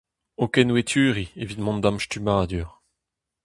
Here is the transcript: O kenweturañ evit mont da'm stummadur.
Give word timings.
O 0.43 0.45
kenweturañ 0.53 1.29
evit 1.41 1.59
mont 1.63 1.81
da'm 1.83 1.97
stummadur. 2.03 2.69